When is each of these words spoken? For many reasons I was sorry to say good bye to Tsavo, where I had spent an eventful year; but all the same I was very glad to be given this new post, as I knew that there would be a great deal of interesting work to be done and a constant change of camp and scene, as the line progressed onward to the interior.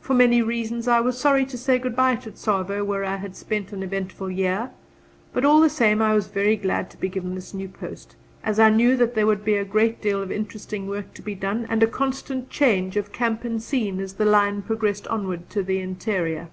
For 0.00 0.14
many 0.14 0.42
reasons 0.42 0.86
I 0.86 1.00
was 1.00 1.18
sorry 1.18 1.44
to 1.46 1.58
say 1.58 1.76
good 1.80 1.96
bye 1.96 2.14
to 2.14 2.30
Tsavo, 2.30 2.84
where 2.84 3.04
I 3.04 3.16
had 3.16 3.34
spent 3.34 3.72
an 3.72 3.82
eventful 3.82 4.30
year; 4.30 4.70
but 5.32 5.44
all 5.44 5.60
the 5.60 5.68
same 5.68 6.00
I 6.00 6.14
was 6.14 6.28
very 6.28 6.54
glad 6.54 6.88
to 6.90 6.96
be 6.96 7.08
given 7.08 7.34
this 7.34 7.52
new 7.52 7.68
post, 7.68 8.14
as 8.44 8.60
I 8.60 8.70
knew 8.70 8.96
that 8.98 9.16
there 9.16 9.26
would 9.26 9.44
be 9.44 9.56
a 9.56 9.64
great 9.64 10.00
deal 10.00 10.22
of 10.22 10.30
interesting 10.30 10.86
work 10.86 11.14
to 11.14 11.22
be 11.22 11.34
done 11.34 11.66
and 11.68 11.82
a 11.82 11.88
constant 11.88 12.48
change 12.48 12.96
of 12.96 13.10
camp 13.10 13.42
and 13.42 13.60
scene, 13.60 13.98
as 13.98 14.12
the 14.14 14.24
line 14.24 14.62
progressed 14.62 15.08
onward 15.08 15.50
to 15.50 15.64
the 15.64 15.80
interior. 15.80 16.46